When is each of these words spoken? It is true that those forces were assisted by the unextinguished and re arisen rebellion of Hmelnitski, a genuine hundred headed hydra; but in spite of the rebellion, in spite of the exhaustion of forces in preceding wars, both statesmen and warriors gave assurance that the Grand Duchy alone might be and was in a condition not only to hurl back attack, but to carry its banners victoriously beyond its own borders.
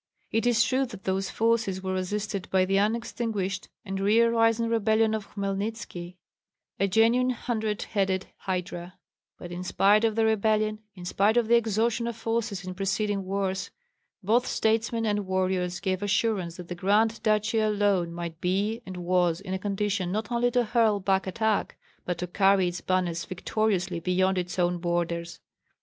It 0.31 0.47
is 0.47 0.63
true 0.63 0.87
that 0.87 1.03
those 1.03 1.29
forces 1.29 1.83
were 1.83 1.93
assisted 1.93 2.49
by 2.49 2.65
the 2.65 2.79
unextinguished 2.79 3.67
and 3.85 3.99
re 3.99 4.19
arisen 4.21 4.67
rebellion 4.67 5.13
of 5.13 5.27
Hmelnitski, 5.35 6.15
a 6.79 6.87
genuine 6.87 7.29
hundred 7.29 7.83
headed 7.83 8.25
hydra; 8.39 8.95
but 9.37 9.51
in 9.51 9.63
spite 9.63 10.03
of 10.03 10.15
the 10.15 10.25
rebellion, 10.25 10.79
in 10.95 11.05
spite 11.05 11.37
of 11.37 11.47
the 11.47 11.55
exhaustion 11.55 12.07
of 12.07 12.15
forces 12.15 12.65
in 12.65 12.73
preceding 12.73 13.25
wars, 13.25 13.69
both 14.23 14.47
statesmen 14.47 15.05
and 15.05 15.27
warriors 15.27 15.79
gave 15.79 16.01
assurance 16.01 16.57
that 16.57 16.67
the 16.67 16.73
Grand 16.73 17.21
Duchy 17.21 17.59
alone 17.59 18.11
might 18.11 18.41
be 18.41 18.81
and 18.87 18.97
was 18.97 19.39
in 19.39 19.53
a 19.53 19.59
condition 19.59 20.11
not 20.11 20.31
only 20.31 20.49
to 20.49 20.63
hurl 20.63 20.99
back 20.99 21.27
attack, 21.27 21.77
but 22.05 22.17
to 22.17 22.25
carry 22.25 22.67
its 22.69 22.81
banners 22.81 23.23
victoriously 23.25 23.99
beyond 23.99 24.39
its 24.39 24.57
own 24.57 24.79
borders. 24.79 25.41